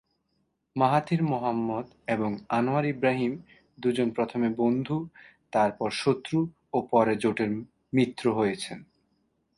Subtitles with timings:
[0.75, 3.33] Mahathir Mohamad এবং Anwar Ibrahim
[3.77, 4.97] দুজন প্রথমে বন্ধু,
[5.51, 6.39] তারপর শত্রু
[6.73, 7.51] ও পরে জোটের
[7.93, 8.79] মিত্র হয়েছেন।